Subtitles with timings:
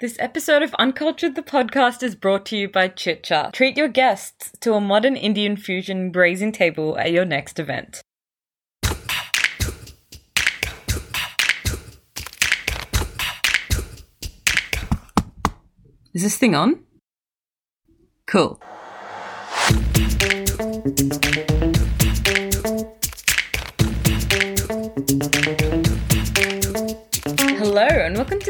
[0.00, 3.52] This episode of Uncultured the podcast is brought to you by Chit Chaat.
[3.52, 8.00] Treat your guests to a modern Indian fusion grazing table at your next event.
[16.14, 16.80] Is this thing on?
[18.26, 18.58] Cool.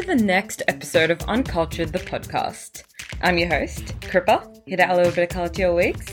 [0.01, 2.81] To the next episode of Uncultured the podcast.
[3.21, 6.07] I'm your host, Kripa, here to add a little bit of color to your weeks.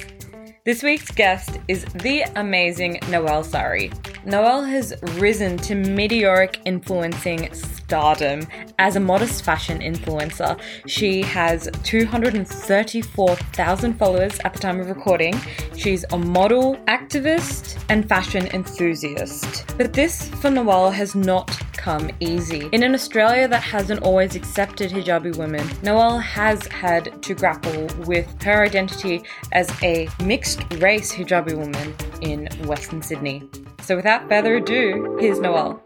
[0.66, 3.90] This week's guest is the amazing Noelle Sari.
[4.26, 8.46] Noelle has risen to meteoric influencing stardom
[8.78, 10.60] as a modest fashion influencer.
[10.86, 15.34] She has 234,000 followers at the time of recording.
[15.74, 19.64] She's a model, activist, and fashion enthusiast.
[19.78, 22.68] But this for Noelle has not come easy.
[22.72, 28.26] In an Australia that hasn't always accepted hijabi women, Noelle has had to grapple with
[28.42, 33.48] her identity as a mixed race hijabi woman in Western Sydney.
[33.80, 35.82] So without further ado, here's Noelle.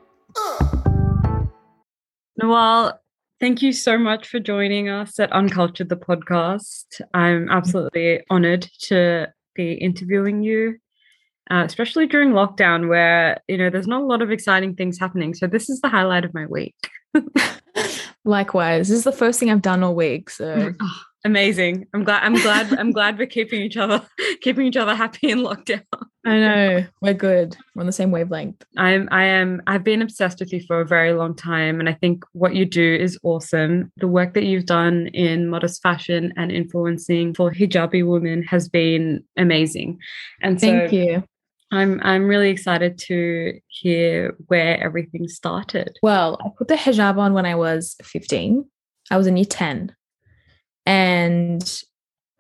[2.36, 2.98] Noelle,
[3.38, 6.86] thank you so much for joining us at Uncultured the podcast.
[7.14, 10.78] I'm absolutely honored to be interviewing you
[11.50, 15.34] uh, especially during lockdown where you know there's not a lot of exciting things happening.
[15.34, 16.76] So this is the highlight of my week.
[18.24, 18.88] Likewise.
[18.88, 20.72] This is the first thing i've done all week so.
[20.80, 21.86] Oh, amazing.
[21.94, 24.04] I'm glad i'm glad i'm glad we're keeping each other
[24.40, 25.82] keeping each other happy in lockdown.
[26.24, 26.86] I know.
[27.00, 27.56] We're good.
[27.74, 28.62] We're on the same wavelength.
[28.76, 31.92] I'm i am i've been obsessed with you for a very long time and i
[31.94, 33.92] think what you do is awesome.
[33.96, 39.24] The work that you've done in modest fashion and influencing for hijabi women has been
[39.36, 39.98] amazing.
[40.42, 41.24] And so thank you
[41.72, 45.98] I'm I'm really excited to hear where everything started.
[46.02, 48.64] Well, I put the hijab on when I was 15.
[49.10, 49.96] I was in year 10.
[50.84, 51.82] And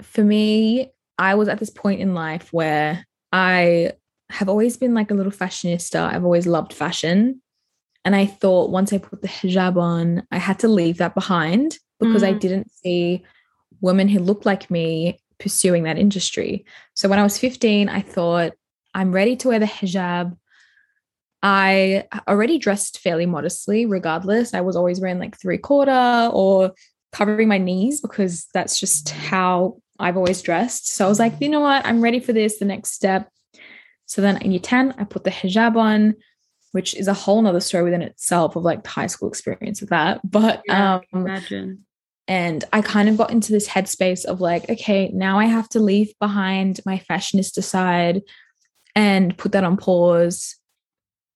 [0.02, 3.92] for me, I was at this point in life where I
[4.30, 6.12] have always been like a little fashionista.
[6.12, 7.40] I've always loved fashion.
[8.04, 11.78] And I thought once I put the hijab on, I had to leave that behind
[12.00, 12.28] because mm.
[12.28, 13.24] I didn't see
[13.80, 16.64] women who looked like me pursuing that industry.
[16.94, 18.52] So when I was 15, I thought
[18.94, 20.36] I'm ready to wear the hijab.
[21.42, 24.54] I already dressed fairly modestly, regardless.
[24.54, 26.72] I was always wearing like three quarter or
[27.12, 30.88] covering my knees because that's just how I've always dressed.
[30.88, 31.84] So I was like, you know what?
[31.84, 33.28] I'm ready for this, the next step.
[34.06, 36.14] So then in year 10, I put the hijab on,
[36.72, 39.88] which is a whole nother story within itself of like the high school experience of
[39.88, 40.20] that.
[40.28, 41.84] But yeah, um imagine.
[42.28, 45.80] And I kind of got into this headspace of like, okay, now I have to
[45.80, 48.22] leave behind my fashionista side
[48.94, 50.56] and put that on pause.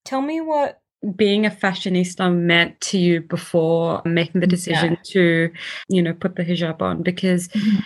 [0.04, 0.80] Tell me what
[1.14, 5.02] being a fashionista meant to you before making the decision yeah.
[5.04, 5.52] to,
[5.88, 7.80] you know, put the hijab on because mm-hmm.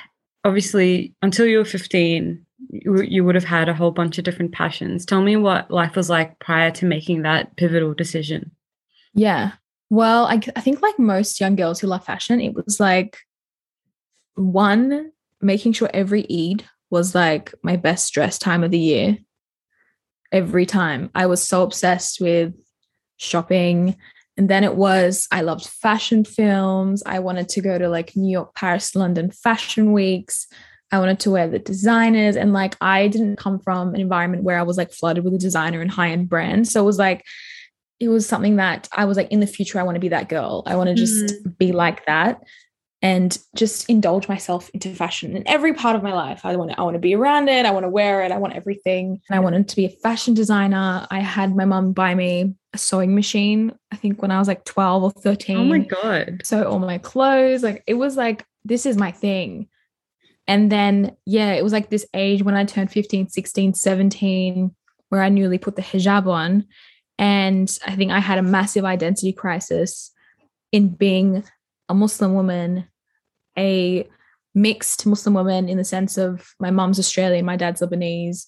[0.44, 4.52] obviously until you were 15 you, you would have had a whole bunch of different
[4.52, 5.04] passions.
[5.04, 8.50] Tell me what life was like prior to making that pivotal decision.
[9.14, 9.52] Yeah.
[9.88, 13.18] Well, I, I think like most young girls who love fashion, it was like
[14.34, 15.10] one,
[15.40, 19.18] making sure every Eid was like my best dress time of the year
[20.32, 21.10] every time.
[21.14, 22.54] I was so obsessed with
[23.16, 23.96] shopping.
[24.36, 27.02] And then it was, I loved fashion films.
[27.04, 30.46] I wanted to go to like New York, Paris, London fashion weeks.
[30.92, 32.36] I wanted to wear the designers.
[32.36, 35.38] And like, I didn't come from an environment where I was like flooded with a
[35.38, 36.72] designer and high end brands.
[36.72, 37.24] So it was like,
[38.00, 40.30] it was something that I was like, in the future, I want to be that
[40.30, 40.62] girl.
[40.66, 41.58] I want to just mm.
[41.58, 42.42] be like that
[43.02, 46.42] and just indulge myself into fashion in every part of my life.
[46.44, 47.64] I want to, I want to be around it.
[47.64, 48.30] I want to wear it.
[48.30, 49.20] I want everything.
[49.28, 51.06] And I wanted to be a fashion designer.
[51.10, 54.64] I had my mom buy me a sewing machine, I think when I was like
[54.64, 55.56] 12 or 13.
[55.56, 56.42] Oh my God.
[56.44, 59.68] So all my clothes, like it was like, this is my thing.
[60.46, 64.74] And then, yeah, it was like this age when I turned 15, 16, 17,
[65.08, 66.66] where I newly put the hijab on.
[67.18, 70.12] And I think I had a massive identity crisis
[70.72, 71.44] in being
[71.88, 72.86] a Muslim woman,
[73.58, 74.08] a
[74.54, 78.46] mixed Muslim woman in the sense of my mom's Australian, my dad's Lebanese,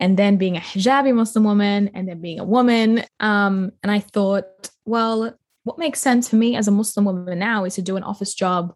[0.00, 3.04] and then being a hijabi Muslim woman, and then being a woman.
[3.20, 7.64] Um, and I thought, well, what makes sense for me as a Muslim woman now
[7.64, 8.74] is to do an office job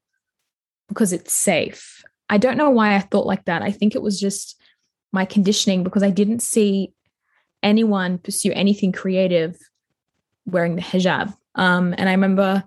[0.89, 2.03] because it's safe.
[2.31, 3.63] I don't know why I thought like that.
[3.63, 4.61] I think it was just
[5.13, 6.93] my conditioning because I didn't see
[7.63, 9.57] anyone pursue anything creative
[10.47, 11.35] wearing the hijab.
[11.55, 12.65] Um, and I remember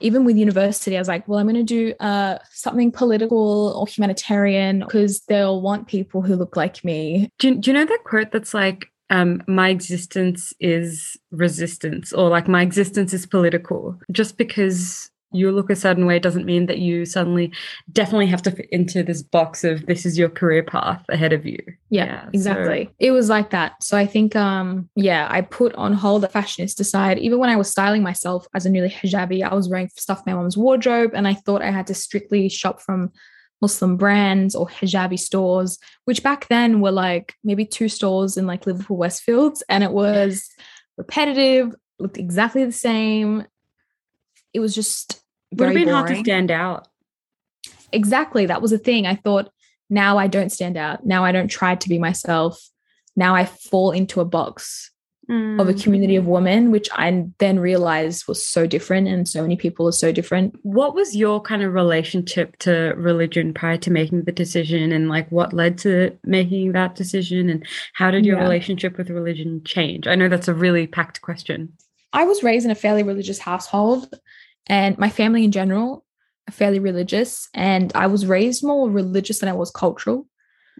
[0.00, 3.86] even with university, I was like, well, I'm going to do uh, something political or
[3.86, 7.30] humanitarian because they'll want people who look like me.
[7.38, 12.46] Do, do you know that quote that's like, um, my existence is resistance, or like
[12.46, 13.98] my existence is political?
[14.12, 17.52] Just because you look a certain way doesn't mean that you suddenly
[17.92, 21.44] definitely have to fit into this box of this is your career path ahead of
[21.44, 21.58] you.
[21.90, 22.86] Yeah, yeah exactly.
[22.86, 22.92] So.
[22.98, 23.82] It was like that.
[23.82, 27.18] So I think um yeah, I put on hold the fashionista side.
[27.18, 30.32] Even when I was styling myself as a newly hijabi, I was wearing stuff my
[30.32, 33.12] mom's wardrobe and I thought I had to strictly shop from
[33.60, 38.66] Muslim brands or hijabi stores, which back then were like maybe two stores in like
[38.66, 40.48] Liverpool Westfields and it was
[40.96, 43.44] repetitive, looked exactly the same
[44.52, 45.22] it was just
[45.52, 45.96] would have been boring.
[45.96, 46.88] hard to stand out.
[47.92, 48.46] Exactly.
[48.46, 49.06] That was a thing.
[49.06, 49.50] I thought
[49.90, 51.06] now I don't stand out.
[51.06, 52.60] Now I don't try to be myself.
[53.16, 54.90] Now I fall into a box
[55.30, 55.60] mm.
[55.60, 59.56] of a community of women, which I then realized was so different and so many
[59.56, 60.58] people are so different.
[60.62, 65.30] What was your kind of relationship to religion prior to making the decision and like
[65.30, 68.42] what led to making that decision and how did your yeah.
[68.42, 70.06] relationship with religion change?
[70.06, 71.72] I know that's a really packed question.
[72.12, 74.14] I was raised in a fairly religious household
[74.68, 76.04] and my family in general
[76.48, 80.26] are fairly religious and i was raised more religious than i was cultural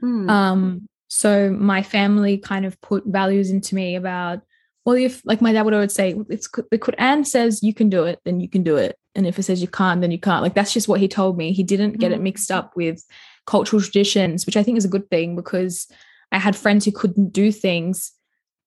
[0.02, 0.30] mm.
[0.30, 4.40] um so my family kind of put values into me about
[4.84, 8.04] well if like my dad would always say it's the quran says you can do
[8.04, 10.42] it then you can do it and if it says you can't then you can't
[10.42, 12.14] like that's just what he told me he didn't get mm.
[12.14, 13.04] it mixed up with
[13.46, 15.88] cultural traditions which i think is a good thing because
[16.32, 18.12] i had friends who couldn't do things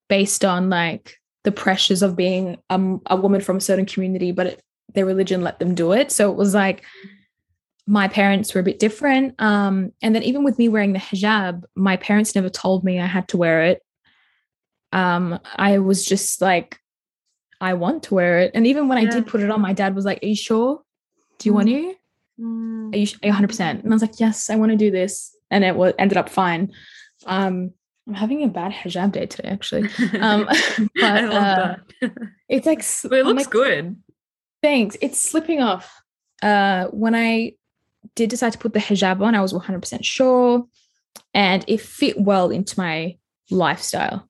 [0.09, 4.47] based on like the pressures of being um, a woman from a certain community but
[4.47, 4.61] it,
[4.93, 6.11] their religion let them do it.
[6.11, 6.83] So it was like
[7.87, 9.35] my parents were a bit different.
[9.39, 13.05] Um, and then even with me wearing the hijab, my parents never told me I
[13.05, 13.81] had to wear it.
[14.91, 16.77] Um, I was just like,
[17.59, 18.51] I want to wear it.
[18.53, 19.07] And even when yeah.
[19.07, 20.81] I did put it on, my dad was like, Are you sure?
[21.37, 21.55] Do you mm.
[21.55, 21.95] want to?
[22.39, 22.93] Mm.
[22.93, 23.59] Are you, are 100%?
[23.83, 25.35] And I was like, Yes, I want to do this.
[25.49, 26.71] And it was, ended up fine.
[27.25, 27.71] Um,
[28.07, 29.89] I'm having a bad hijab day today, actually.
[30.19, 30.47] Um,
[30.95, 31.75] but uh,
[32.49, 33.95] it's like, it looks like, good.
[34.61, 34.97] Thanks.
[35.01, 36.01] It's slipping off.
[36.41, 37.53] Uh, when I
[38.15, 40.65] did decide to put the hijab on, I was 100% sure,
[41.33, 43.17] and it fit well into my
[43.49, 44.27] lifestyle.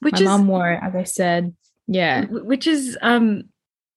[0.00, 1.54] Which my is, mom wore it, as I said.
[1.86, 2.26] Yeah.
[2.26, 3.44] Which is um,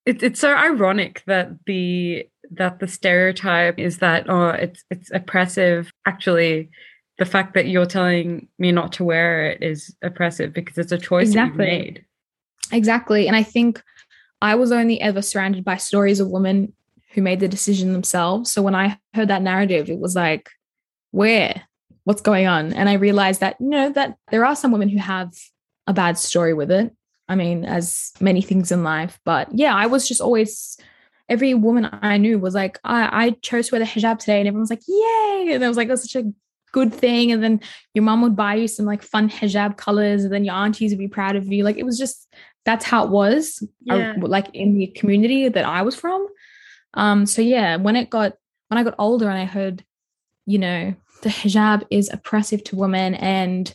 [0.06, 5.92] it, it's so ironic that the that the stereotype is that oh it's it's oppressive.
[6.06, 6.70] Actually,
[7.18, 10.98] the fact that you're telling me not to wear it is oppressive because it's a
[10.98, 11.66] choice exactly.
[11.66, 12.06] that you made.
[12.72, 13.84] Exactly, and I think
[14.42, 16.74] I was only ever surrounded by stories of women
[17.12, 18.52] who made the decision themselves.
[18.52, 20.50] So when I heard that narrative, it was like,
[21.12, 21.64] where?
[22.04, 22.74] What's going on?
[22.74, 25.32] And I realized that, you know, that there are some women who have
[25.88, 26.96] a bad story with it.
[27.28, 29.20] I mean, as many things in life.
[29.26, 30.78] But yeah, I was just always
[31.28, 34.48] every woman I knew was like, I, I chose to wear the hijab today, and
[34.48, 35.52] everyone's like, yay.
[35.52, 36.32] And I was like, that's such a
[36.72, 37.32] good thing.
[37.32, 37.62] And then
[37.94, 41.00] your mom would buy you some like fun hijab colors, and then your aunties would
[41.00, 41.64] be proud of you.
[41.64, 42.28] Like it was just
[42.66, 44.14] that's how it was yeah.
[44.18, 46.28] like in the community that I was from.
[46.94, 48.34] Um, so yeah, when it got
[48.68, 49.84] when I got older and I heard,
[50.46, 53.74] you know, the hijab is oppressive to women and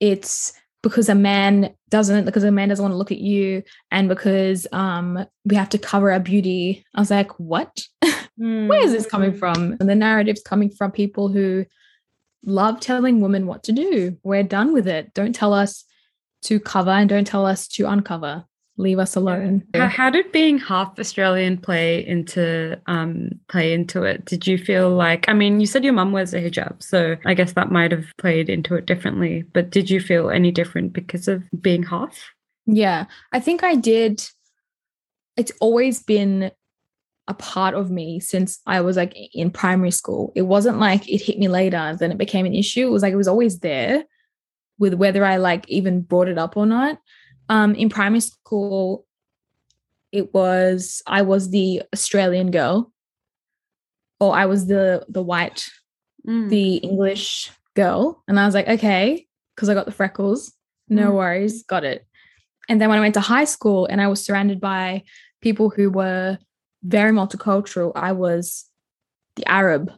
[0.00, 4.08] it's because a man doesn't because a man doesn't want to look at you and
[4.08, 6.84] because um we have to cover our beauty.
[6.94, 7.82] I was like, what?
[8.38, 8.66] Mm.
[8.68, 9.38] Where is this coming mm.
[9.38, 9.76] from?
[9.80, 11.66] And the narrative's coming from people who
[12.44, 14.16] love telling women what to do.
[14.22, 15.12] We're done with it.
[15.14, 15.84] Don't tell us
[16.42, 18.44] to cover and don't tell us to uncover.
[18.76, 19.64] Leave us alone.
[19.74, 24.24] How, how did being half Australian play into um, play into it?
[24.24, 27.34] Did you feel like I mean, you said your mum wears a hijab, so I
[27.34, 29.42] guess that might have played into it differently.
[29.52, 32.30] But did you feel any different because of being half?
[32.66, 34.22] Yeah, I think I did.
[35.36, 36.52] It's always been
[37.26, 40.32] a part of me since I was like in primary school.
[40.36, 42.86] It wasn't like it hit me later, then it became an issue.
[42.86, 44.04] It was like it was always there
[44.78, 46.98] with whether I like even brought it up or not.
[47.48, 49.06] Um, in primary school,
[50.12, 52.92] it was I was the Australian girl,
[54.20, 55.68] or I was the the white,
[56.26, 56.48] mm.
[56.48, 60.52] the English girl, and I was like, okay, because I got the freckles,
[60.88, 61.14] no mm.
[61.14, 62.06] worries, got it.
[62.68, 65.04] And then when I went to high school and I was surrounded by
[65.40, 66.38] people who were
[66.82, 68.66] very multicultural, I was
[69.36, 69.90] the Arab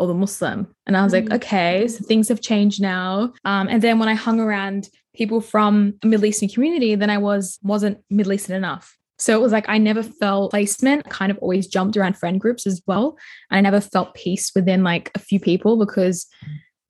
[0.00, 0.66] or the Muslim.
[0.86, 1.28] And I was mm-hmm.
[1.28, 1.44] like, mm.
[1.44, 3.34] okay, so things have changed now.
[3.44, 7.18] Um, and then when I hung around people from a Middle Eastern community, then I
[7.18, 8.96] was wasn't Middle Eastern enough.
[9.18, 12.40] So it was like I never felt placement, I kind of always jumped around friend
[12.40, 13.18] groups as well.
[13.50, 16.26] I never felt peace within like a few people because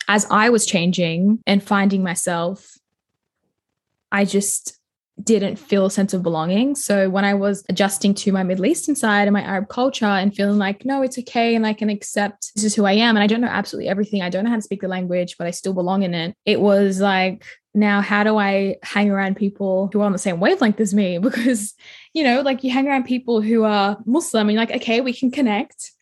[0.06, 2.78] as I was changing and finding myself,
[4.12, 4.79] I just
[5.22, 6.74] didn't feel a sense of belonging.
[6.74, 10.34] So when I was adjusting to my Middle Eastern side and my Arab culture and
[10.34, 13.16] feeling like, no, it's okay and I can accept this is who I am.
[13.16, 14.22] And I don't know absolutely everything.
[14.22, 16.34] I don't know how to speak the language, but I still belong in it.
[16.44, 20.40] It was like now how do I hang around people who are on the same
[20.40, 21.18] wavelength as me?
[21.30, 21.74] Because,
[22.12, 25.12] you know, like you hang around people who are Muslim and you're like, okay, we
[25.12, 25.92] can connect.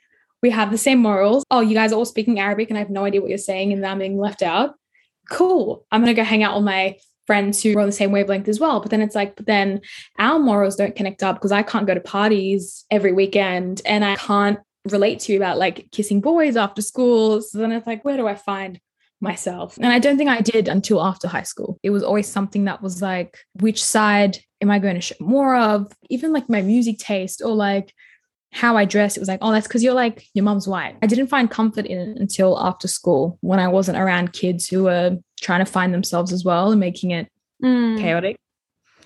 [0.43, 1.45] We have the same morals.
[1.51, 3.73] Oh, you guys are all speaking Arabic and I have no idea what you're saying
[3.73, 4.75] and I'm being left out.
[5.31, 5.85] Cool.
[5.91, 6.97] I'm going to go hang out with my
[7.29, 8.81] friends who are on the same wavelength as well.
[8.81, 9.83] But then it's like, but then
[10.19, 14.17] our morals don't connect up because I can't go to parties every weekend and I
[14.17, 14.59] can't
[14.91, 17.43] relate to you about like kissing boys after school.
[17.43, 18.81] So then it's like, where do I find
[19.21, 19.77] myself?
[19.77, 21.79] And I don't think I did until after high school.
[21.83, 25.55] It was always something that was like, which side am I going to show more
[25.55, 25.93] of?
[26.09, 27.93] Even like my music taste or like
[28.53, 30.97] how I dress, it was like, oh, that's because you're like your mom's white.
[31.03, 34.85] I didn't find comfort in it until after school when I wasn't around kids who
[34.85, 37.29] were trying to find themselves as well and making it
[37.63, 37.99] mm.
[37.99, 38.37] chaotic.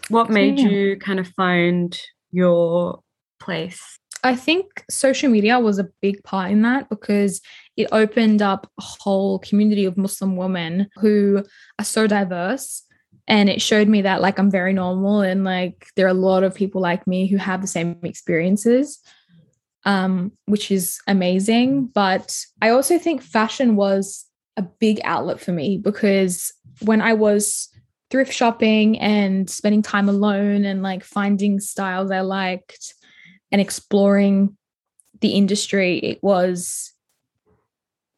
[0.08, 0.68] What made yeah.
[0.68, 1.98] you kind of find
[2.30, 3.00] your
[3.40, 3.98] place?
[4.24, 7.40] I think social media was a big part in that because
[7.76, 11.44] it opened up a whole community of Muslim women who
[11.78, 12.84] are so diverse.
[13.26, 16.44] And it showed me that like I'm very normal and like there are a lot
[16.44, 19.00] of people like me who have the same experiences,
[19.84, 21.86] um, which is amazing.
[21.86, 24.24] But I also think fashion was
[24.56, 27.68] a big outlet for me because when I was
[28.10, 32.94] thrift shopping and spending time alone and like finding styles I liked,
[33.52, 34.56] and exploring
[35.20, 36.92] the industry, it was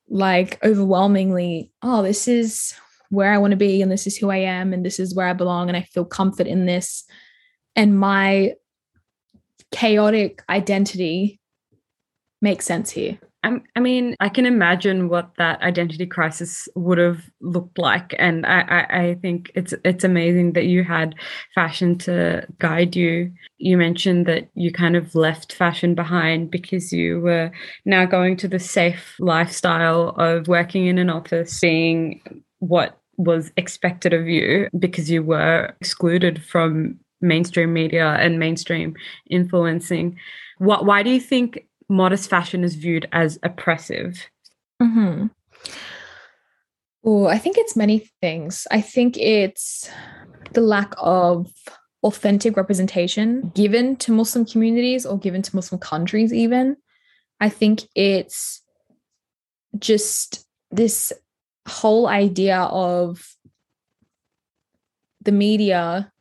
[0.09, 2.73] like overwhelmingly, oh, this is
[3.11, 5.27] where I want to be, and this is who I am, and this is where
[5.27, 7.05] I belong, and I feel comfort in this.
[7.77, 8.55] And my
[9.73, 11.41] chaotic identity
[12.41, 13.19] makes sense here.
[13.77, 18.61] I mean, I can imagine what that identity crisis would have looked like, and I,
[18.61, 21.15] I, I, think it's it's amazing that you had
[21.55, 23.31] fashion to guide you.
[23.59, 27.51] You mentioned that you kind of left fashion behind because you were
[27.85, 32.23] now going to the safe lifestyle of working in an office, seeing
[32.61, 38.95] what was expected of you because you were excluded from mainstream media and mainstream
[39.29, 40.17] influencing.
[40.59, 40.87] What?
[40.87, 44.29] Why do you think modest fashion is viewed as oppressive?
[44.83, 45.27] Mm-hmm.
[47.05, 48.67] Oh, I think it's many things.
[48.71, 49.89] I think it's
[50.53, 51.51] the lack of
[52.03, 56.77] authentic representation given to Muslim communities or given to Muslim countries, even.
[57.41, 58.63] I think it's
[59.79, 61.13] just this
[61.67, 63.37] whole idea of
[65.23, 66.13] the media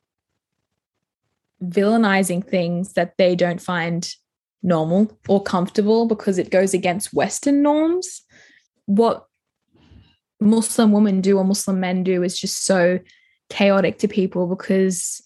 [1.62, 4.14] villainizing things that they don't find
[4.64, 8.22] normal or comfortable because it goes against Western norms.
[8.86, 9.26] What
[10.40, 13.00] Muslim women do or Muslim men do is just so
[13.50, 15.22] chaotic to people because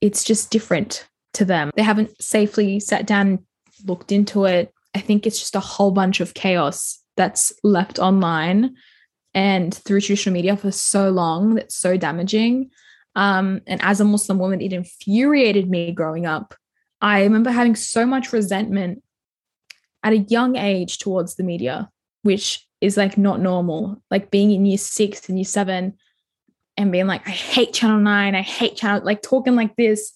[0.00, 1.70] it's just different to them.
[1.76, 3.44] They haven't safely sat down
[3.84, 4.72] looked into it.
[4.94, 8.76] I think it's just a whole bunch of chaos that's left online
[9.34, 12.70] and through traditional media for so long that's so damaging.
[13.14, 16.54] Um, and as a Muslim woman, it infuriated me growing up
[17.00, 19.02] I remember having so much resentment
[20.02, 21.90] at a young age towards the media,
[22.22, 24.02] which is like not normal.
[24.10, 25.96] Like being in year six and year seven
[26.76, 30.12] and being like, I hate Channel 9, I hate Channel, like talking like this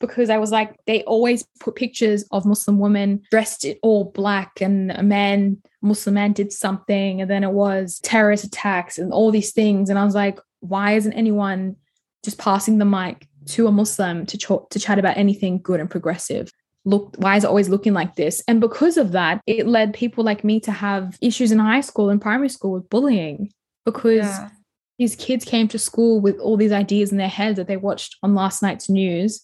[0.00, 4.60] because I was like, they always put pictures of Muslim women dressed in all black
[4.60, 7.20] and a man, Muslim man did something.
[7.20, 9.90] And then it was terrorist attacks and all these things.
[9.90, 11.76] And I was like, why isn't anyone
[12.24, 15.90] just passing the mic to a Muslim to ch- to chat about anything good and
[15.90, 16.50] progressive.
[16.84, 18.42] Look, why is it always looking like this?
[18.48, 22.08] And because of that, it led people like me to have issues in high school
[22.08, 23.50] and primary school with bullying
[23.84, 24.48] because yeah.
[24.98, 28.16] these kids came to school with all these ideas in their heads that they watched
[28.22, 29.42] on last night's news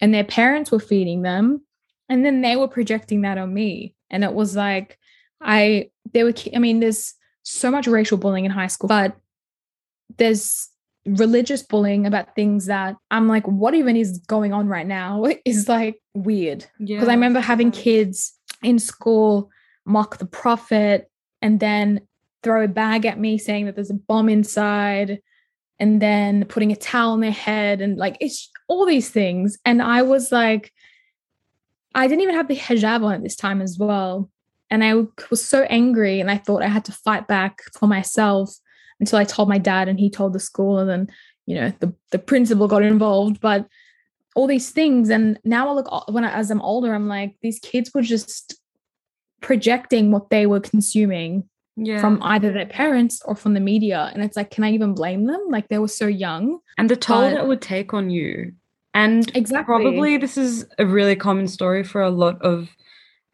[0.00, 1.62] and their parents were feeding them
[2.08, 4.98] and then they were projecting that on me and it was like
[5.40, 9.16] i there were i mean there's so much racial bullying in high school but
[10.18, 10.68] there's
[11.16, 15.68] religious bullying about things that I'm like, what even is going on right now is
[15.68, 16.66] like weird.
[16.78, 17.04] Because yeah.
[17.04, 19.50] I remember having kids in school
[19.84, 21.10] mock the prophet
[21.42, 22.00] and then
[22.42, 25.20] throw a bag at me saying that there's a bomb inside
[25.78, 29.58] and then putting a towel on their head and like it's all these things.
[29.64, 30.72] And I was like,
[31.94, 34.30] I didn't even have the hijab on at this time as well.
[34.70, 34.94] And I
[35.30, 38.54] was so angry and I thought I had to fight back for myself
[39.00, 41.08] until I told my dad and he told the school and then
[41.46, 43.66] you know the the principal got involved but
[44.36, 45.10] all these things.
[45.10, 48.54] And now I look when I, as I'm older I'm like these kids were just
[49.40, 52.00] projecting what they were consuming yeah.
[52.00, 54.10] from either their parents or from the media.
[54.12, 55.46] And it's like can I even blame them?
[55.48, 56.60] Like they were so young.
[56.78, 58.52] And the toll but, it would take on you.
[58.92, 59.64] And exactly.
[59.64, 62.68] probably this is a really common story for a lot of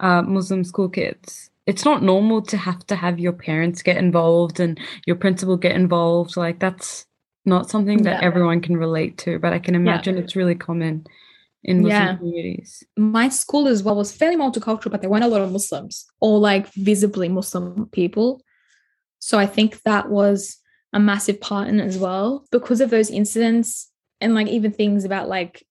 [0.01, 4.61] uh, Muslim school kids it's not normal to have to have your parents get involved
[4.61, 7.07] and your principal get involved like that's
[7.45, 8.27] not something that Yeah.
[8.27, 11.07] everyone can relate to, but I can imagine it's really common
[11.63, 12.17] in Muslim Yeah.
[12.17, 12.83] communities.
[12.97, 16.39] my school as well was fairly multicultural, but there weren't a lot of Muslims or
[16.39, 18.43] like visibly Muslim people.
[19.21, 20.59] So I think that was
[20.93, 25.29] a massive part in as well because of those incidents and like even things about
[25.29, 25.65] like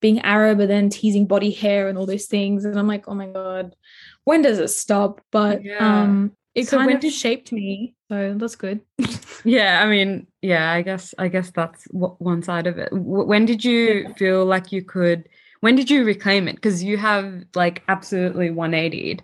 [0.00, 2.64] being Arab and then teasing body hair and all those things.
[2.64, 3.74] And I'm like, oh my God,
[4.24, 5.20] when does it stop?
[5.30, 6.02] But Yeah.
[6.02, 7.94] um it So kind of did- shaped me.
[8.10, 8.80] So that's good.
[9.44, 12.90] Yeah, I mean, yeah, I guess I guess that's w- one side of it.
[12.92, 15.28] When did you feel like you could?
[15.60, 16.56] When did you reclaim it?
[16.56, 19.22] Because you have like absolutely 180'd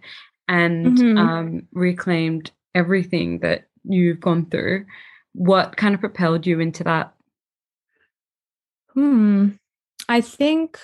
[0.48, 1.18] and Mhm.
[1.18, 4.86] um, reclaimed everything that you've gone through.
[5.34, 7.12] What kind of propelled you into that?
[8.94, 9.48] Hmm.
[10.08, 10.78] I think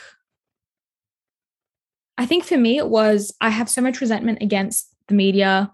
[2.18, 5.72] I think for me it was I have so much resentment against the media,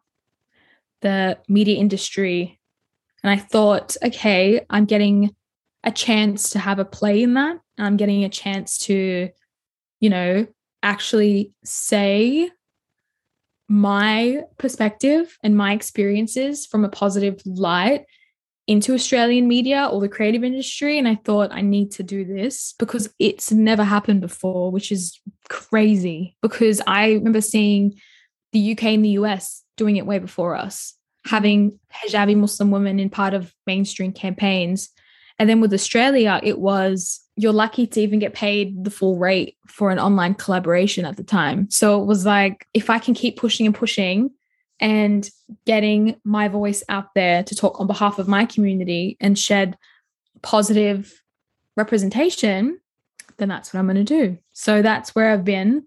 [1.01, 2.61] the media industry.
[3.23, 5.35] And I thought, okay, I'm getting
[5.85, 7.59] a chance to have a play in that.
[7.79, 9.29] I'm getting a chance to,
[10.01, 10.47] you know,
[10.83, 12.51] actually say
[13.69, 18.07] my perspective and my experiences from a positive light
[18.69, 20.99] into Australian media or the creative industry.
[20.99, 25.19] And I thought I need to do this because it's never happened before, which is
[25.49, 26.37] crazy.
[26.43, 27.99] Because I remember seeing
[28.53, 30.95] the UK and the US doing it way before us,
[31.25, 34.91] having hijabi Muslim women in part of mainstream campaigns.
[35.39, 39.57] And then with Australia, it was you're lucky to even get paid the full rate
[39.69, 41.71] for an online collaboration at the time.
[41.71, 44.31] So it was like, if I can keep pushing and pushing,
[44.81, 45.29] and
[45.67, 49.77] getting my voice out there to talk on behalf of my community and shed
[50.43, 51.23] positive
[51.77, 52.79] representation,
[53.39, 54.39] then that's what I'm going to do.
[54.53, 55.85] So that's where I've been.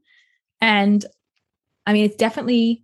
[0.60, 1.06] And
[1.86, 2.84] I mean, it's definitely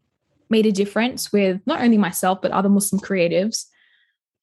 [0.49, 3.65] made a difference with not only myself, but other Muslim creatives.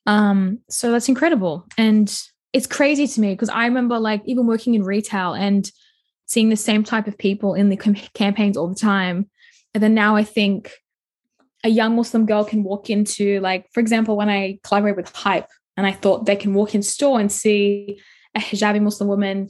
[0.06, 1.66] Um, so that's incredible.
[1.78, 2.14] And
[2.52, 5.70] it's crazy to me because I remember like even working in retail and
[6.26, 9.28] seeing the same type of people in the com- campaigns all the time.
[9.72, 10.72] And then now I think
[11.64, 15.48] a young Muslim girl can walk into, like, for example, when I collaborate with Hype,
[15.76, 18.00] and I thought they can walk in store and see
[18.34, 19.48] a hijabi Muslim woman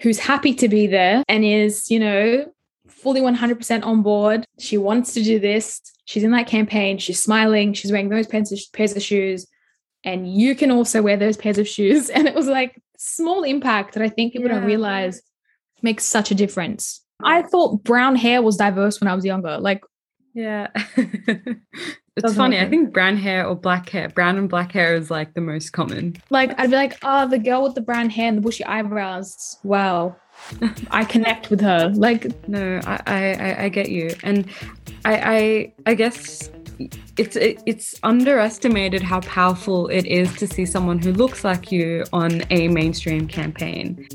[0.00, 2.50] who's happy to be there and is, you know,
[2.88, 4.44] fully 100% on board.
[4.58, 5.80] She wants to do this.
[6.06, 6.98] She's in that campaign.
[6.98, 7.74] She's smiling.
[7.74, 9.46] She's wearing those pairs of, shoes.
[10.02, 12.10] And you can also wear those pairs of shoes.
[12.14, 15.22] And it was like small impact that I think people don't realize
[15.82, 17.02] makes such a difference.
[17.22, 19.58] I thought brown hair was diverse when I was younger.
[19.58, 19.82] Like,
[20.34, 20.68] Yeah.
[20.96, 22.58] it's Doesn't funny.
[22.60, 25.70] I think brown hair or black hair, brown and black hair is like the most
[25.72, 26.16] common.
[26.30, 29.58] like I'd be like, oh, the girl with the brown hair and the bushy eyebrows.
[29.64, 30.16] Wow.
[30.90, 31.90] I connect with her.
[31.94, 34.46] Like, No, I, I, I- I get you, and
[35.04, 36.50] I, I, I guess
[37.18, 42.04] it's it, it's underestimated how powerful it is to see someone who looks like you
[42.14, 44.08] on a mainstream campaign.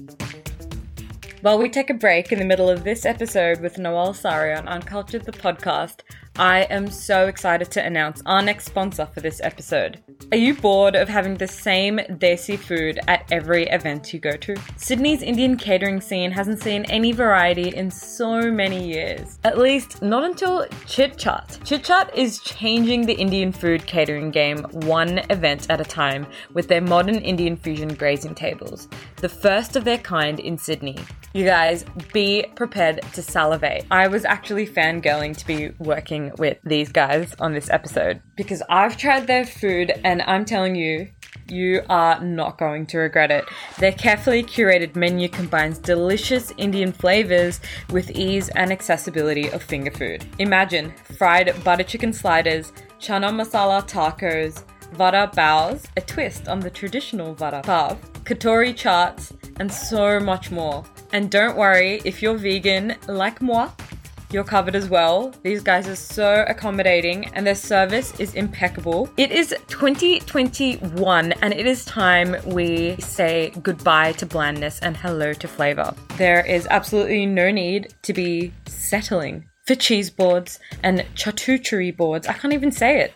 [1.45, 4.67] While we take a break in the middle of this episode with Noelle Sari on
[4.67, 5.99] Uncultured the podcast,
[6.37, 10.03] I am so excited to announce our next sponsor for this episode.
[10.33, 14.57] Are you bored of having the same desi food at every event you go to?
[14.75, 19.39] Sydney's Indian catering scene hasn't seen any variety in so many years.
[19.45, 21.63] At least not until Chit Chaat.
[21.63, 26.67] Chit Chaat is changing the Indian food catering game one event at a time with
[26.67, 30.97] their modern Indian fusion grazing tables, the first of their kind in Sydney.
[31.33, 33.85] You guys, be prepared to salivate.
[33.89, 38.97] I was actually fangirling to be working with these guys on this episode because I've
[38.97, 41.09] tried their food and I'm telling you,
[41.47, 43.45] you are not going to regret it.
[43.77, 47.59] Their carefully curated menu combines delicious Indian flavors
[47.91, 50.25] with ease and accessibility of finger food.
[50.39, 57.33] Imagine fried butter chicken sliders, chana masala tacos, vada baos, a twist on the traditional
[57.35, 60.83] vada pav, katori chaats, and so much more.
[61.13, 63.69] And don't worry, if you're vegan like moi,
[64.31, 65.33] you're covered as well.
[65.43, 69.09] These guys are so accommodating and their service is impeccable.
[69.17, 75.47] It is 2021 and it is time we say goodbye to blandness and hello to
[75.47, 75.93] flavor.
[76.17, 82.27] There is absolutely no need to be settling for cheese boards and charcuterie boards.
[82.27, 83.13] I can't even say it.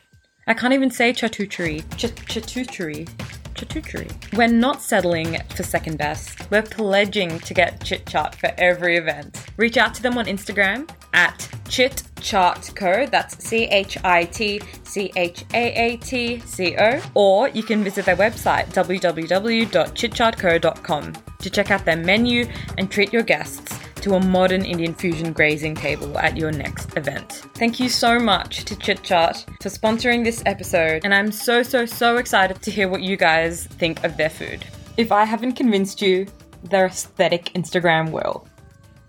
[0.48, 1.84] I can't even say charcuterie.
[1.95, 3.08] Ch- charcuterie.
[3.54, 4.38] Charcuterie.
[4.38, 6.50] We're not settling for second best.
[6.50, 9.45] We're pledging to get Chit Chaat for every event.
[9.58, 13.06] Reach out to them on Instagram at Chit Chaat Co.
[13.06, 17.00] That's C H I T C H A A T C O.
[17.13, 23.24] Or you can visit their website www.chitchatco.com to check out their menu and treat your
[23.24, 27.43] guests to a modern Indian fusion grazing table at your next event.
[27.56, 31.86] Thank you so much to Chit Chaat for sponsoring this episode, and I'm so, so,
[31.86, 34.65] so excited to hear what you guys think of their food.
[34.98, 36.28] If I haven't convinced you,
[36.63, 38.48] their aesthetic Instagram will.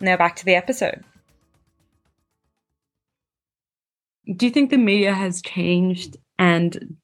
[0.00, 1.04] Now back to the episode.
[4.34, 6.96] Do you think the media has changed and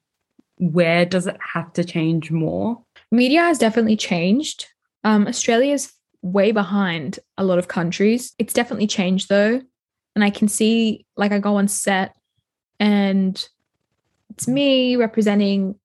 [0.57, 2.81] where does it have to change more?
[3.11, 4.67] Media has definitely changed.
[5.03, 8.33] Um, Australia is way behind a lot of countries.
[8.39, 9.61] It's definitely changed though.
[10.15, 12.15] And I can see, like, I go on set
[12.79, 13.47] and
[14.31, 15.75] it's me representing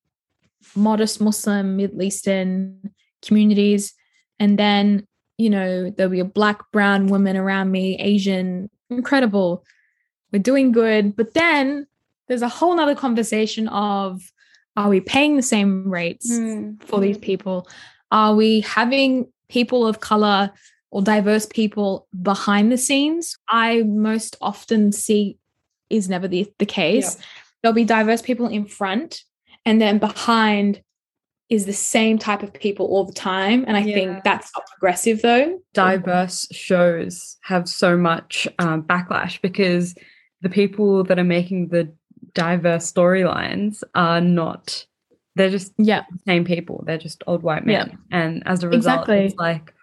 [0.74, 3.92] modest Muslim, Middle Eastern communities.
[4.38, 9.64] And then, you know, there'll be a black, brown woman around me, Asian, incredible.
[10.32, 11.16] We're doing good.
[11.16, 11.86] But then
[12.28, 14.32] there's a whole nother conversation of
[14.76, 16.82] are we paying the same rates mm.
[16.82, 17.68] for these people?
[18.10, 20.50] Are we having people of color
[20.90, 23.36] or diverse people behind the scenes?
[23.48, 25.38] I most often see
[25.90, 27.16] is never the, the case.
[27.16, 27.24] Yeah.
[27.62, 29.22] There'll be diverse people in front,
[29.64, 30.82] and then behind
[31.48, 33.64] is the same type of people all the time.
[33.68, 33.94] And I yeah.
[33.94, 35.60] think that's not progressive though.
[35.74, 39.94] Diverse shows have so much um, backlash because
[40.42, 41.92] the people that are making the
[42.34, 44.86] diverse storylines are not
[45.34, 48.18] they're just yeah the same people they're just old white men yeah.
[48.18, 49.24] and as a result exactly.
[49.24, 49.74] it's like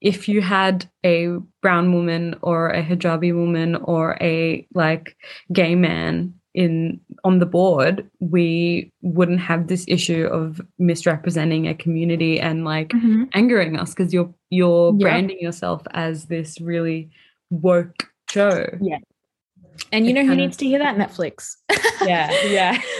[0.00, 1.28] if you had a
[1.62, 5.16] brown woman or a hijabi woman or a like
[5.52, 12.38] gay man in on the board we wouldn't have this issue of misrepresenting a community
[12.38, 13.24] and like mm-hmm.
[13.32, 15.04] angering us because you're you're yeah.
[15.04, 17.10] branding yourself as this really
[17.50, 18.98] woke show yeah
[19.92, 20.96] and you know who needs to hear that?
[20.96, 21.56] Netflix.
[22.06, 22.80] yeah, yeah.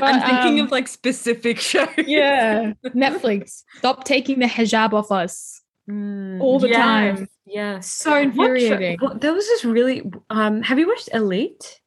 [0.00, 1.88] But, I'm thinking um, of like specific shows.
[1.98, 3.62] yeah, Netflix.
[3.78, 7.28] Stop taking the hijab off us mm, all the time.
[7.46, 8.98] Yeah, so infuriating.
[9.16, 10.10] there was this really.
[10.30, 11.80] Um, have you watched Elite?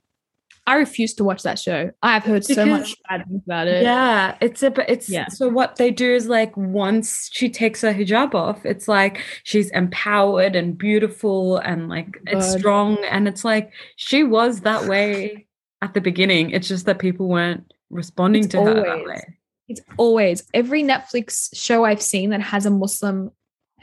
[0.68, 1.92] I refuse to watch that show.
[2.04, 3.84] I've heard because, so much bad things about it.
[3.84, 5.30] Yeah, it's a it's yeah.
[5.30, 9.72] so what they do is like once she takes her hijab off, it's like she's
[9.72, 12.22] empowered and beautiful and like God.
[12.28, 15.48] it's strong and it's like she was that way
[15.82, 16.50] at the beginning.
[16.50, 19.38] It's just that people weren't responding it's to always, her that way.
[19.70, 23.32] It's always every Netflix show I've seen that has a Muslim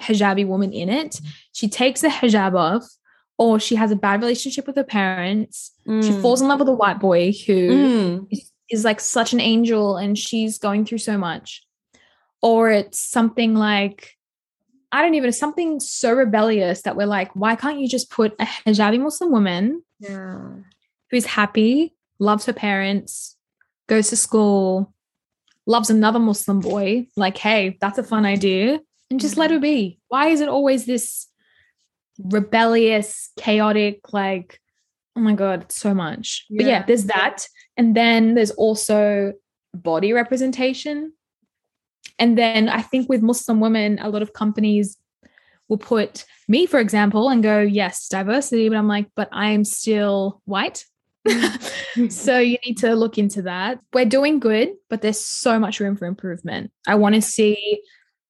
[0.00, 1.28] hijabi woman in it, mm-hmm.
[1.52, 2.84] she takes the hijab off
[3.38, 5.72] or she has a bad relationship with her parents.
[5.86, 6.04] Mm.
[6.04, 8.26] She falls in love with a white boy who mm.
[8.30, 11.62] is, is like such an angel and she's going through so much.
[12.42, 14.16] Or it's something like,
[14.92, 18.44] I don't even, something so rebellious that we're like, why can't you just put a
[18.44, 20.50] hijabi Muslim woman yeah.
[21.10, 23.36] who's happy, loves her parents,
[23.88, 24.94] goes to school,
[25.66, 27.06] loves another Muslim boy?
[27.16, 28.80] Like, hey, that's a fun idea.
[29.10, 29.54] And just let mm.
[29.54, 29.98] her be.
[30.08, 31.26] Why is it always this
[32.18, 34.60] rebellious, chaotic, like,
[35.16, 36.46] oh my God, so much.
[36.48, 36.56] Yeah.
[36.56, 37.46] But yeah, there's that.
[37.76, 39.32] And then there's also
[39.72, 41.12] body representation.
[42.18, 44.96] And then I think with Muslim women, a lot of companies
[45.68, 48.68] will put me, for example, and go, yes, diversity.
[48.68, 50.84] But I'm like, but I'm still white.
[51.26, 52.12] Mm.
[52.12, 53.80] so you need to look into that.
[53.92, 56.70] We're doing good, but there's so much room for improvement.
[56.86, 57.80] I want to see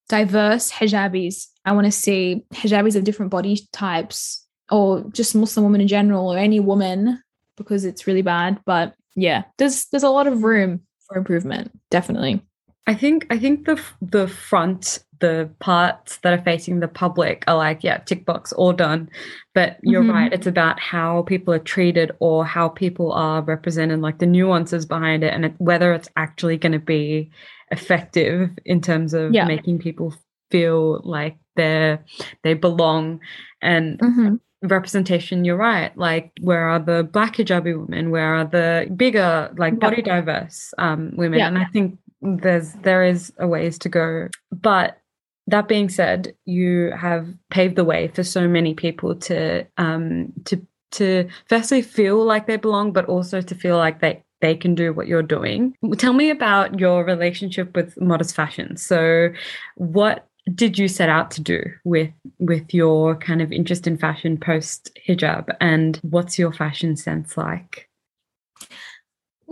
[0.09, 1.47] diverse hijabis.
[1.65, 6.33] I want to see hijabis of different body types or just Muslim women in general
[6.33, 7.23] or any woman
[7.57, 8.61] because it's really bad.
[8.65, 12.43] But yeah, there's there's a lot of room for improvement, definitely.
[12.87, 17.57] I think I think the the front the parts that are facing the public are
[17.57, 19.09] like yeah tick box all done
[19.55, 20.11] but you're mm-hmm.
[20.11, 24.85] right it's about how people are treated or how people are represented like the nuances
[24.85, 27.31] behind it and it, whether it's actually going to be
[27.75, 29.45] effective in terms of yeah.
[29.45, 30.15] making people
[30.51, 32.05] feel like they're
[32.43, 33.21] they belong
[33.61, 34.35] and mm-hmm.
[34.63, 39.79] representation you're right like where are the black hijabi women where are the bigger like
[39.79, 41.49] body diverse um, women yeah.
[41.49, 44.99] and i think there's there is a ways to go but
[45.47, 50.65] that being said you have paved the way for so many people to um to
[50.91, 54.93] to firstly feel like they belong but also to feel like they they can do
[54.93, 55.77] what you're doing.
[55.97, 58.77] Tell me about your relationship with modest fashion.
[58.77, 59.31] So,
[59.77, 64.37] what did you set out to do with with your kind of interest in fashion
[64.39, 67.89] post hijab and what's your fashion sense like?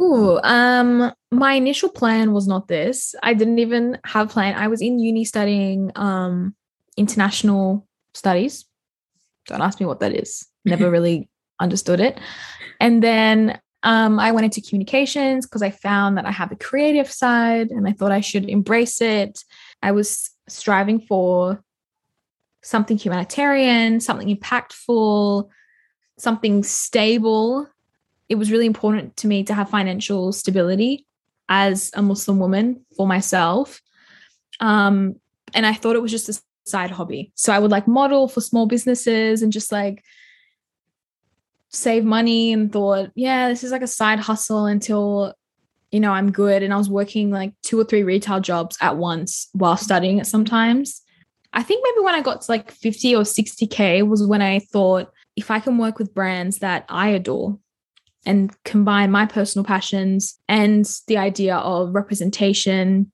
[0.00, 3.14] Ooh, um, my initial plan was not this.
[3.22, 4.54] I didn't even have a plan.
[4.54, 6.54] I was in uni studying um
[6.96, 8.66] international studies.
[9.46, 10.46] Don't ask me what that is.
[10.64, 11.28] Never really
[11.60, 12.20] understood it.
[12.80, 17.10] And then um, I went into communications because I found that I have a creative
[17.10, 19.44] side and I thought I should embrace it.
[19.82, 21.62] I was striving for
[22.62, 25.48] something humanitarian, something impactful,
[26.18, 27.68] something stable.
[28.28, 31.06] It was really important to me to have financial stability
[31.48, 33.80] as a Muslim woman for myself.
[34.60, 35.16] Um,
[35.54, 37.32] and I thought it was just a side hobby.
[37.34, 40.04] So I would like model for small businesses and just like
[41.72, 45.34] save money and thought, yeah, this is like a side hustle until
[45.90, 46.62] you know I'm good.
[46.62, 50.26] And I was working like two or three retail jobs at once while studying it
[50.26, 51.02] sometimes.
[51.52, 55.12] I think maybe when I got to like 50 or 60K was when I thought
[55.36, 57.58] if I can work with brands that I adore
[58.24, 63.10] and combine my personal passions and the idea of representation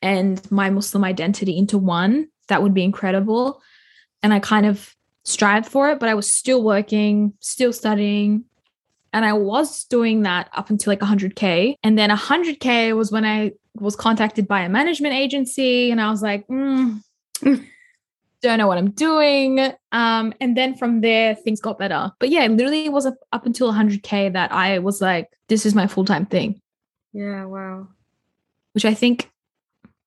[0.00, 3.60] and my Muslim identity into one, that would be incredible.
[4.22, 4.94] And I kind of
[5.24, 8.44] strived for it, but I was still working, still studying.
[9.12, 11.76] And I was doing that up until like 100K.
[11.82, 15.90] And then 100K was when I was contacted by a management agency.
[15.90, 17.02] And I was like, mm,
[18.42, 19.72] don't know what I'm doing.
[19.92, 22.10] Um, and then from there, things got better.
[22.18, 25.86] But yeah, literally it was up until 100K that I was like, this is my
[25.86, 26.60] full time thing.
[27.12, 27.88] Yeah, wow.
[28.72, 29.30] Which I think,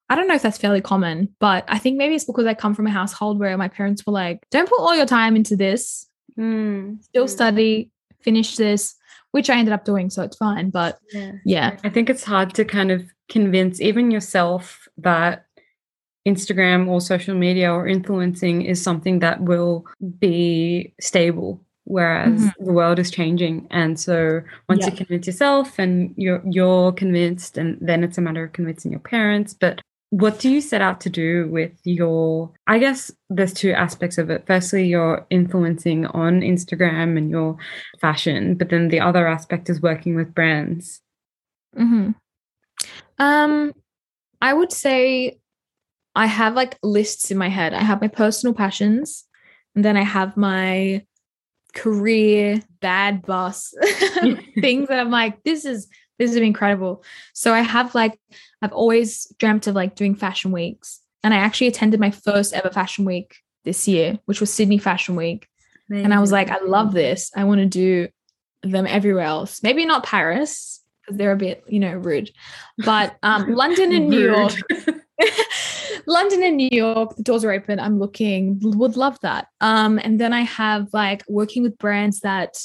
[0.10, 2.76] I don't know if that's fairly common, but I think maybe it's because I come
[2.76, 6.08] from a household where my parents were like, don't put all your time into this,
[6.38, 7.02] mm.
[7.04, 7.90] still study,
[8.22, 8.96] finish this,
[9.32, 10.10] which I ended up doing.
[10.10, 10.70] So it's fine.
[10.70, 11.32] But yeah.
[11.44, 11.78] yeah.
[11.84, 15.46] I think it's hard to kind of convince even yourself that
[16.28, 19.86] Instagram or social media or influencing is something that will
[20.20, 22.66] be stable whereas mm-hmm.
[22.66, 24.90] the world is changing and so once yeah.
[24.90, 29.00] you convince yourself and you're you're convinced and then it's a matter of convincing your
[29.00, 29.82] parents but
[30.16, 34.30] what do you set out to do with your i guess there's two aspects of
[34.30, 37.58] it firstly you're influencing on instagram and your
[38.00, 41.02] fashion but then the other aspect is working with brands
[41.78, 42.12] mm-hmm.
[43.20, 43.74] um
[44.42, 45.38] i would say
[46.16, 47.74] I have like lists in my head.
[47.74, 49.26] I have my personal passions,
[49.76, 51.06] and then I have my
[51.76, 53.74] career bad boss
[54.62, 57.04] things that I'm like, this is this is incredible.
[57.34, 58.20] So I have like
[58.62, 61.02] I've always dreamt of like doing fashion weeks.
[61.24, 65.16] And I actually attended my first ever fashion week this year, which was Sydney Fashion
[65.16, 65.50] Week.
[65.90, 66.06] Amazing.
[66.06, 67.32] And I was like, I love this.
[67.36, 68.08] I want to do
[68.64, 69.62] them everywhere else.
[69.64, 72.32] Maybe not Paris, because they're a bit, you know, rude.
[72.78, 74.54] But um, London and New York.
[76.08, 77.80] London and New York, the doors are open.
[77.80, 79.48] I'm looking, would love that.
[79.62, 82.58] Um, and then I have like working with brands that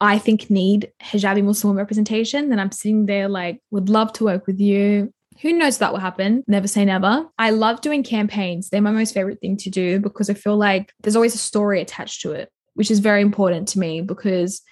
[0.00, 2.48] I think need hijabi Muslim representation.
[2.48, 5.12] Then I'm sitting there like, would love to work with you.
[5.42, 6.44] Who knows that will happen?
[6.46, 7.26] Never say never.
[7.38, 8.68] I love doing campaigns.
[8.68, 11.80] They're my most favorite thing to do because I feel like there's always a story
[11.80, 14.62] attached to it, which is very important to me because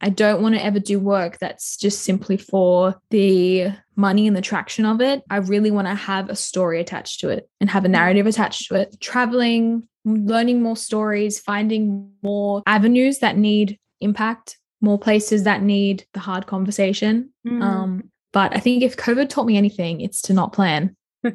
[0.00, 4.42] I don't want to ever do work that's just simply for the money and the
[4.42, 5.22] traction of it.
[5.30, 8.68] I really want to have a story attached to it and have a narrative attached
[8.68, 8.96] to it.
[9.00, 16.20] Traveling, learning more stories, finding more avenues that need impact, more places that need the
[16.20, 17.30] hard conversation.
[17.46, 17.62] Mm.
[17.62, 20.96] Um, but I think if COVID taught me anything, it's to not plan.
[21.24, 21.32] I'm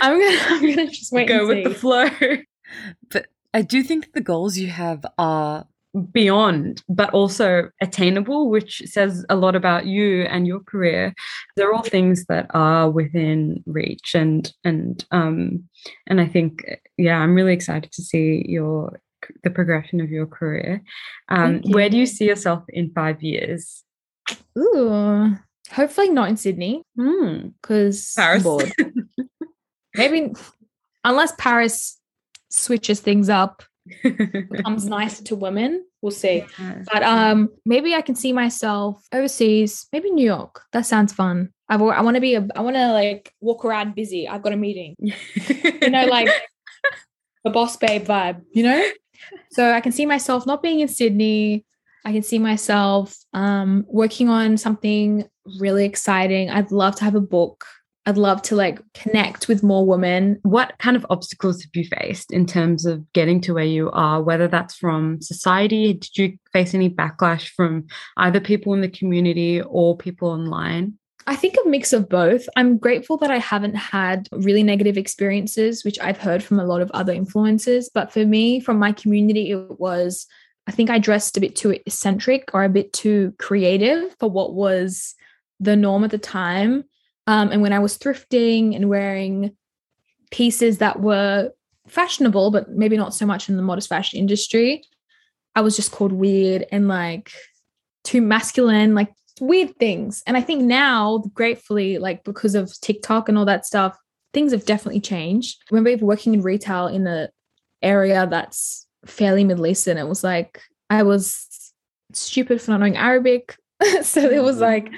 [0.00, 1.28] gonna, I'm gonna just wait.
[1.28, 2.08] Go with the flow.
[3.10, 5.64] But I do think the goals you have are
[6.12, 11.14] beyond, but also attainable, which says a lot about you and your career.
[11.54, 15.62] They're all things that are within reach, and and um,
[16.08, 16.64] and I think
[16.98, 19.00] yeah, I'm really excited to see your
[19.42, 20.82] the progression of your career.
[21.28, 21.74] Um, you.
[21.74, 23.84] Where do you see yourself in five years?
[24.58, 25.36] Ooh,
[25.70, 28.20] hopefully not in Sydney, because hmm.
[28.20, 28.42] Paris.
[28.42, 28.72] bored.
[29.94, 30.32] Maybe
[31.04, 31.98] unless Paris
[32.50, 33.62] switches things up
[34.02, 35.84] becomes nicer to women.
[36.02, 36.44] We'll see.
[36.58, 36.82] Yeah.
[36.92, 40.62] But um, maybe I can see myself overseas, maybe New York.
[40.72, 41.50] That sounds fun.
[41.68, 44.28] I've, I want to be a, I want to like walk around busy.
[44.28, 46.28] I've got a meeting, you know, like
[47.44, 48.84] a boss babe vibe, you know?
[49.50, 51.64] So I can see myself not being in Sydney.
[52.04, 56.50] I can see myself um, working on something really exciting.
[56.50, 57.64] I'd love to have a book.
[58.08, 60.38] I'd love to like connect with more women.
[60.42, 64.22] What kind of obstacles have you faced in terms of getting to where you are,
[64.22, 65.94] whether that's from society?
[65.94, 70.96] Did you face any backlash from either people in the community or people online?
[71.28, 72.48] I think a mix of both.
[72.56, 76.80] I'm grateful that I haven't had really negative experiences, which I've heard from a lot
[76.80, 77.86] of other influencers.
[77.92, 80.26] But for me, from my community, it was,
[80.68, 84.54] I think I dressed a bit too eccentric or a bit too creative for what
[84.54, 85.14] was
[85.58, 86.84] the norm at the time.
[87.26, 89.56] Um, and when I was thrifting and wearing
[90.30, 91.50] pieces that were
[91.88, 94.84] fashionable, but maybe not so much in the modest fashion industry,
[95.56, 97.32] I was just called weird and like
[98.04, 100.22] too masculine, like weird things.
[100.26, 103.98] And I think now, gratefully, like because of TikTok and all that stuff,
[104.32, 105.58] things have definitely changed.
[105.70, 107.30] I remember working in retail in the
[107.82, 109.98] area that's fairly Middle Eastern.
[109.98, 111.46] It was like I was
[112.12, 113.56] stupid for not knowing Arabic.
[114.02, 114.90] so it was like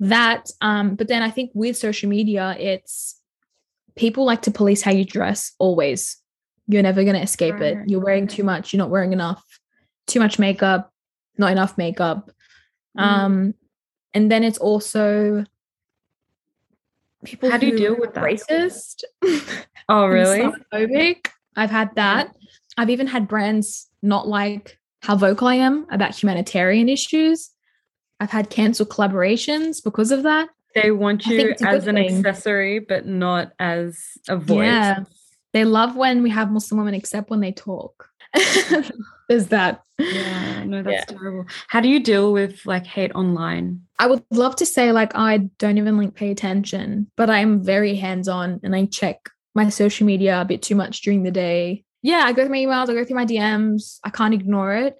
[0.00, 0.50] that.
[0.60, 3.20] Um, but then I think with social media, it's
[3.96, 6.16] people like to police how you dress always.
[6.66, 7.76] You're never going to escape it.
[7.86, 9.44] You're wearing too much, you're not wearing enough,
[10.06, 10.90] too much makeup,
[11.36, 12.30] not enough makeup.
[12.98, 13.02] Mm.
[13.02, 13.54] Um,
[14.14, 15.44] and then it's also
[17.24, 18.24] people how do you deal with that?
[18.24, 19.04] Racist.
[19.86, 20.50] Oh, really?
[20.72, 21.26] Phobic.
[21.56, 22.34] I've had that.
[22.78, 27.50] I've even had brands not like how vocal I am about humanitarian issues.
[28.18, 30.48] I've had cancel collaborations because of that.
[30.74, 32.16] They want you as an thing.
[32.16, 34.64] accessory, but not as a voice.
[34.64, 35.04] Yeah.
[35.52, 38.08] They love when we have Muslim women except when they talk.
[39.28, 39.82] There's that.
[39.98, 41.16] Yeah, no, that's yeah.
[41.16, 41.46] terrible.
[41.68, 43.80] How do you deal with like hate online?
[43.98, 47.94] I would love to say like I don't even like pay attention, but I'm very
[47.94, 51.84] hands-on and I check my social media a bit too much during the day.
[52.02, 53.98] Yeah, I go through my emails, I go through my DMs.
[54.04, 54.96] I can't ignore it.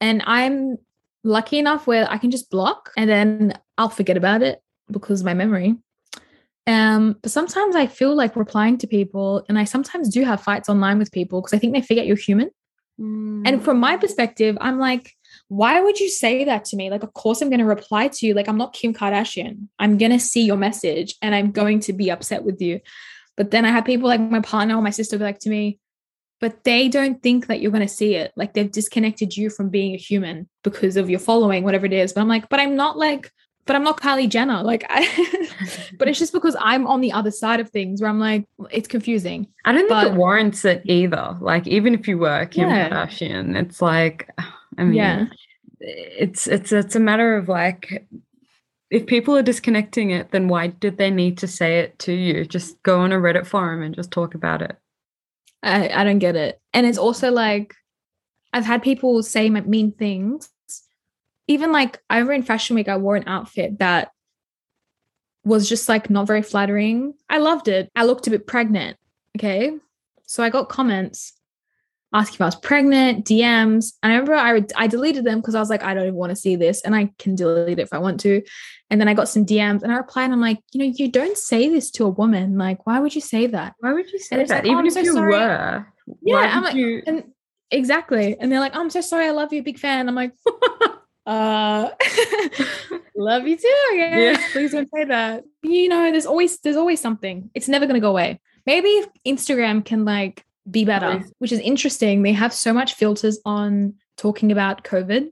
[0.00, 0.76] And I'm
[1.24, 5.26] lucky enough where I can just block and then I'll forget about it because of
[5.26, 5.76] my memory.
[6.66, 10.68] Um, but sometimes I feel like replying to people, and I sometimes do have fights
[10.68, 12.50] online with people because I think they forget you're human.
[13.00, 13.42] Mm.
[13.46, 15.12] And from my perspective, I'm like,
[15.48, 16.90] why would you say that to me?
[16.90, 18.34] Like, of course, I'm going to reply to you.
[18.34, 19.68] Like, I'm not Kim Kardashian.
[19.78, 22.80] I'm going to see your message and I'm going to be upset with you.
[23.36, 25.80] But then I have people like my partner or my sister be like to me,
[26.40, 28.32] but they don't think that you're going to see it.
[28.36, 32.12] Like, they've disconnected you from being a human because of your following, whatever it is.
[32.12, 33.30] But I'm like, but I'm not like,
[33.66, 34.62] but I'm not Kylie Jenner.
[34.62, 35.06] Like, I,
[35.98, 38.88] but it's just because I'm on the other side of things where I'm like, it's
[38.88, 39.46] confusing.
[39.64, 41.36] I don't but, think it warrants it either.
[41.40, 42.90] Like, even if you were Kim yeah.
[42.90, 44.28] Kardashian, it's like,
[44.78, 45.26] I mean, yeah.
[45.78, 48.06] it's it's it's a matter of like,
[48.90, 52.44] if people are disconnecting it, then why did they need to say it to you?
[52.44, 54.76] Just go on a Reddit forum and just talk about it.
[55.62, 57.74] I I don't get it, and it's also like,
[58.52, 60.50] I've had people say mean things
[61.46, 64.10] even like I over in Fashion Week, I wore an outfit that
[65.44, 67.14] was just like not very flattering.
[67.28, 67.90] I loved it.
[67.94, 68.96] I looked a bit pregnant.
[69.36, 69.72] Okay.
[70.26, 71.34] So I got comments
[72.14, 73.92] asking if I was pregnant, DMs.
[74.02, 76.30] And I remember I, I deleted them because I was like, I don't even want
[76.30, 76.80] to see this.
[76.82, 78.40] And I can delete it if I want to.
[78.88, 81.10] And then I got some DMs and I replied, and I'm like, you know, you
[81.10, 82.56] don't say this to a woman.
[82.56, 83.74] Like, why would you say that?
[83.80, 84.48] Why would you say that?
[84.48, 85.32] Like, oh, even oh, if so you sorry.
[85.32, 85.86] were.
[86.22, 86.36] Yeah.
[86.36, 87.02] I'm like, you...
[87.06, 87.24] and
[87.70, 88.36] exactly.
[88.38, 89.26] And they're like, oh, I'm so sorry.
[89.26, 89.62] I love you.
[89.62, 90.08] Big fan.
[90.08, 90.32] I'm like,
[91.26, 91.90] uh
[93.16, 94.18] love you too yeah.
[94.18, 95.44] yeah please don't say that.
[95.62, 97.50] You know there's always there's always something.
[97.54, 98.40] It's never going to go away.
[98.66, 101.32] Maybe if instagram can like be better Please.
[101.38, 102.22] which is interesting.
[102.22, 105.30] They have so much filters on talking about covid.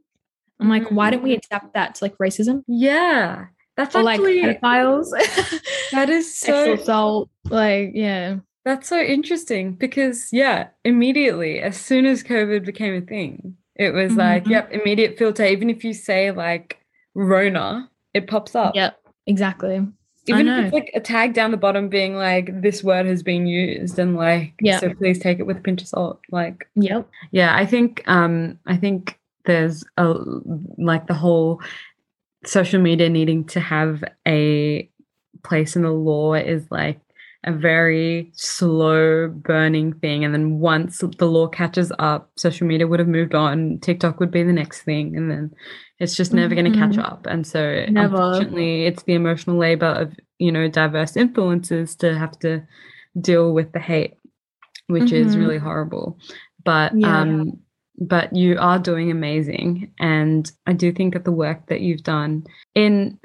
[0.61, 0.95] I'm like mm-hmm.
[0.95, 2.65] why don't we adapt that to like racism?
[2.67, 3.47] Yeah.
[3.77, 5.09] That's or actually like pedophiles?
[5.93, 8.37] That is so assault like yeah.
[8.65, 14.11] That's so interesting because yeah immediately as soon as covid became a thing it was
[14.11, 14.19] mm-hmm.
[14.19, 15.45] like, yep, immediate filter.
[15.45, 16.79] Even if you say like
[17.15, 18.75] Rona, it pops up.
[18.75, 19.87] Yep, exactly.
[20.29, 23.47] Even if it's like a tag down the bottom being like this word has been
[23.47, 24.79] used and like yeah.
[24.79, 26.21] so please take it with a pinch of salt.
[26.31, 27.09] Like Yep.
[27.33, 30.15] Yeah, I think um I think there's a
[30.79, 31.61] like the whole
[32.45, 34.89] social media needing to have a
[35.43, 37.01] place in the law is like
[37.45, 40.25] a very slow burning thing.
[40.25, 43.79] And then once the law catches up, social media would have moved on.
[43.81, 45.17] TikTok would be the next thing.
[45.17, 45.55] And then
[45.99, 46.65] it's just never mm-hmm.
[46.65, 47.27] going to catch up.
[47.27, 48.15] And so, never.
[48.15, 52.63] unfortunately, it's the emotional labor of, you know, diverse influences to have to
[53.21, 54.15] deal with the hate,
[54.87, 55.29] which mm-hmm.
[55.29, 56.19] is really horrible.
[56.65, 57.23] But, yeah.
[57.23, 57.59] um,
[57.99, 59.93] but you are doing amazing.
[59.99, 63.19] And I do think that the work that you've done in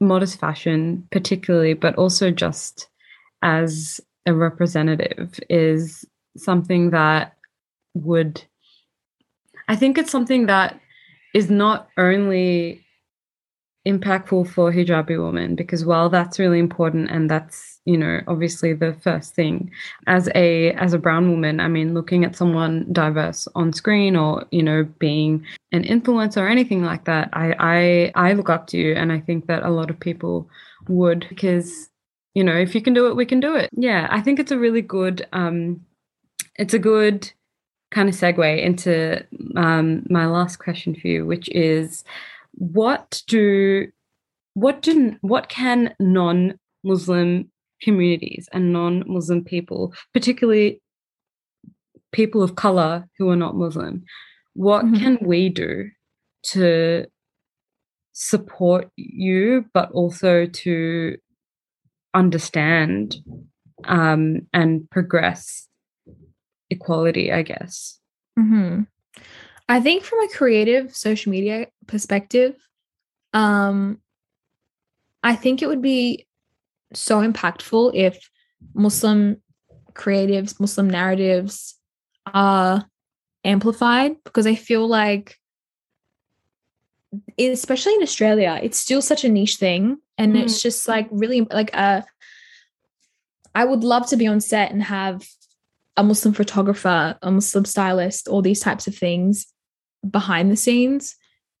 [0.00, 2.88] modest fashion, particularly, but also just
[3.42, 6.04] as a representative is
[6.36, 7.36] something that
[7.94, 8.42] would
[9.68, 10.80] I think it's something that
[11.32, 12.84] is not only
[13.86, 18.92] impactful for hijabi women because while that's really important and that's you know obviously the
[19.00, 19.70] first thing
[20.06, 24.44] as a as a brown woman i mean looking at someone diverse on screen or
[24.50, 28.76] you know being an influencer or anything like that i i i look up to
[28.76, 28.92] you.
[28.92, 30.46] And i think that a lot of people
[30.88, 31.88] would because
[32.34, 33.70] you know, if you can do it, we can do it.
[33.72, 35.80] Yeah, I think it's a really good, um,
[36.56, 37.30] it's a good
[37.90, 39.24] kind of segue into
[39.56, 42.04] um, my last question for you, which is,
[42.52, 43.88] what do,
[44.54, 47.50] what do, what can non-Muslim
[47.82, 50.80] communities and non-Muslim people, particularly
[52.12, 54.04] people of color who are not Muslim,
[54.54, 55.02] what mm-hmm.
[55.02, 55.88] can we do
[56.42, 57.06] to
[58.12, 61.16] support you, but also to
[62.14, 63.16] understand
[63.84, 65.68] um, and progress
[66.70, 67.98] equality, I guess.
[68.38, 68.82] hmm
[69.68, 72.56] I think from a creative social media perspective,
[73.32, 74.00] um,
[75.22, 76.26] I think it would be
[76.92, 78.30] so impactful if
[78.74, 79.40] Muslim
[79.92, 81.76] creatives, Muslim narratives
[82.26, 82.84] are
[83.44, 85.39] amplified because I feel like,
[87.38, 89.98] especially in Australia, it's still such a niche thing.
[90.18, 90.42] And Mm.
[90.42, 92.04] it's just like really like a,
[93.54, 95.26] I would love to be on set and have
[95.96, 99.46] a Muslim photographer, a Muslim stylist, all these types of things
[100.08, 101.16] behind the scenes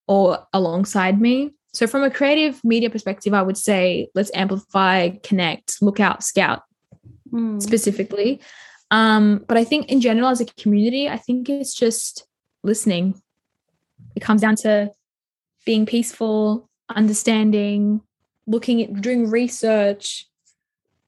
[0.06, 1.52] or alongside me.
[1.72, 6.62] So, from a creative media perspective, I would say let's amplify, connect, look out, scout
[7.32, 7.62] Mm.
[7.62, 8.40] specifically.
[8.90, 12.26] Um, but I think in general, as a community, I think it's just
[12.64, 13.20] listening.
[14.16, 14.90] It comes down to
[15.64, 18.00] being peaceful, understanding,
[18.46, 20.26] looking at doing research,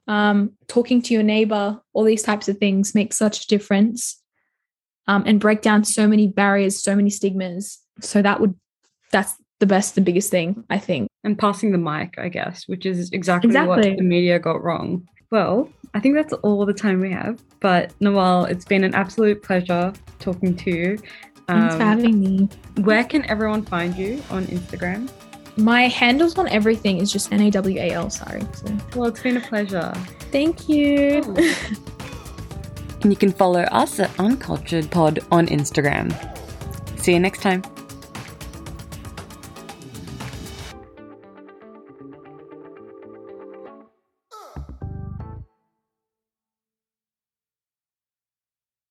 [0.09, 4.19] um, talking to your neighbor, all these types of things make such a difference.
[5.09, 7.81] Um, and break down so many barriers, so many stigmas.
[8.01, 8.55] So that would
[9.11, 11.09] that's the best, the biggest thing, I think.
[11.25, 13.91] And passing the mic, I guess, which is exactly, Exactly.
[13.91, 15.07] what the media got wrong.
[15.31, 17.41] Well, I think that's all the time we have.
[17.61, 20.99] But Nawal, it's been an absolute pleasure talking to you.
[21.49, 22.49] Thanks for Um, having me.
[22.83, 25.09] where can everyone find you on Instagram?
[25.57, 28.09] My handles on everything is just N A W A L.
[28.11, 28.41] Sorry.
[28.55, 28.67] So.
[28.97, 29.93] Well, it's been a pleasure.
[30.31, 31.23] Thank you.
[33.03, 36.15] And you can follow us at Uncultured Pod on Instagram.
[37.01, 37.63] See you next time.